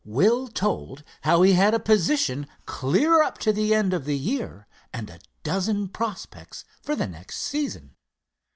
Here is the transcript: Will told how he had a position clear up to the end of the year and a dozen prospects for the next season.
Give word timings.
Will 0.03 0.47
told 0.47 1.03
how 1.21 1.43
he 1.43 1.53
had 1.53 1.75
a 1.75 1.79
position 1.79 2.47
clear 2.65 3.21
up 3.21 3.37
to 3.37 3.53
the 3.53 3.75
end 3.75 3.93
of 3.93 4.05
the 4.05 4.17
year 4.17 4.65
and 4.91 5.11
a 5.11 5.19
dozen 5.43 5.89
prospects 5.89 6.65
for 6.81 6.95
the 6.95 7.05
next 7.05 7.37
season. 7.37 7.93